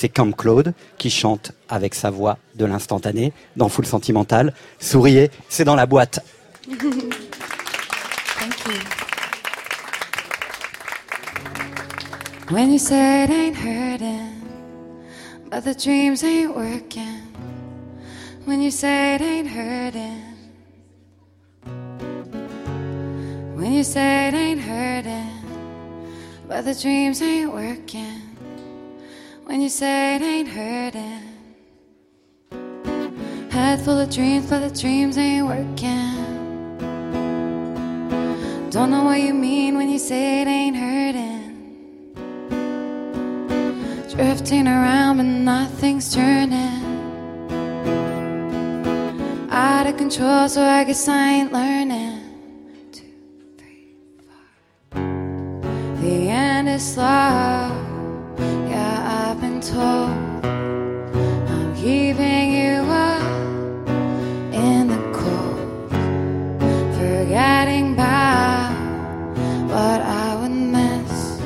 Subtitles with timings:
[0.00, 4.54] c'est Camp Claude qui chante avec sa voix de l'instantané dans Full Sentimental.
[4.78, 6.20] Souriez, c'est dans la boîte.
[6.66, 6.82] Thank
[8.66, 8.80] you.
[12.50, 14.40] When you say it ain't hurting,
[15.50, 17.20] but the dreams ain't working.
[18.46, 20.22] When you say it ain't hurting.
[23.54, 25.44] When you say it ain't hurting,
[26.48, 28.29] but the dreams ain't working.
[29.44, 31.30] When you say it ain't hurting.
[33.50, 36.20] Head full of dreams, but the dreams ain't working.
[38.70, 41.48] Don't know what you mean when you say it ain't hurting.
[44.14, 46.80] Drifting around, but nothing's turning.
[49.50, 52.20] Out of control, so I guess I ain't learning.
[52.92, 53.12] Two,
[53.58, 53.96] three,
[54.92, 55.02] four.
[56.00, 57.89] The end is slow.
[59.62, 60.40] I'm
[61.76, 63.20] keeping you up
[64.54, 65.90] in the cold.
[66.94, 68.72] Forgetting about
[69.68, 71.42] what I would miss.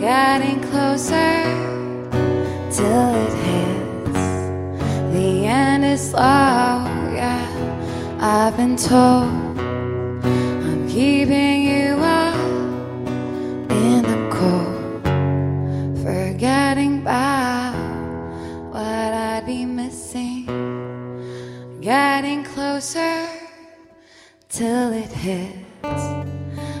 [0.00, 1.44] Getting closer
[2.72, 4.26] till it hits.
[5.14, 6.82] The end is slow,
[7.14, 7.46] yeah.
[8.18, 9.30] I've been told
[10.24, 11.71] I'm keeping you
[21.92, 23.28] Getting closer
[24.48, 26.04] till it hits.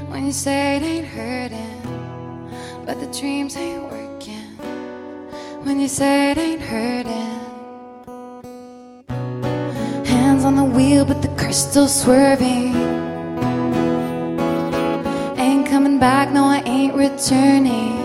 [0.08, 1.82] When you say it ain't hurting,
[2.86, 4.56] but the dreams ain't working.
[5.64, 7.40] When you say it ain't hurting.
[10.06, 12.74] Hands on the wheel, but the car's still swerving.
[15.36, 17.98] Ain't coming back, no, I ain't returning.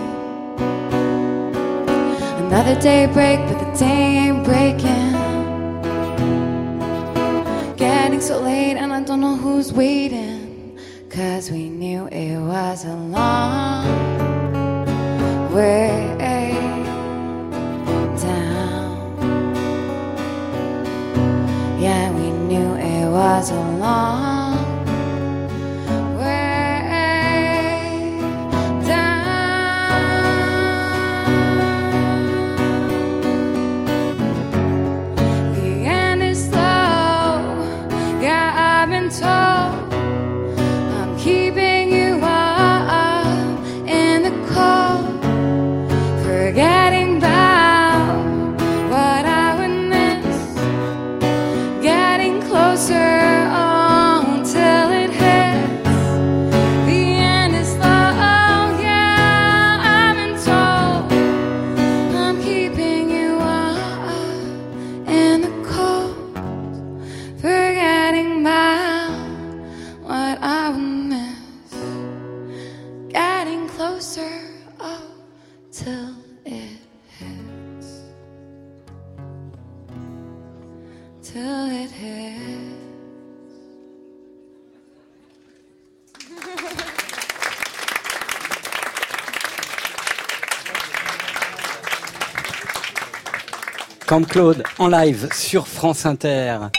[2.44, 5.07] Another day break, but the day ain't breaking.
[8.18, 10.76] Getting so late, and I don't know who's waiting.
[11.08, 13.86] Cause we knew it was a long
[15.54, 16.16] way
[18.18, 18.98] down.
[21.80, 24.37] Yeah, we knew it was a long
[75.78, 76.78] till it
[77.18, 78.02] hits,
[81.22, 82.74] till it hits.
[94.06, 96.70] Camp Claude en live sur France Inter.